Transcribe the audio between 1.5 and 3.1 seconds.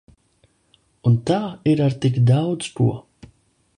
ir ar tik daudz ko.